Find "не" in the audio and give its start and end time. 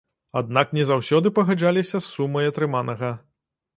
0.77-0.85